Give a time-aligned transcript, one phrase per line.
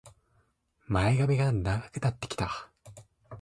[0.87, 2.71] 前髪が長くなってきた